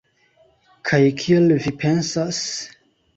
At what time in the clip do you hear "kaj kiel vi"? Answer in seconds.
0.89-1.73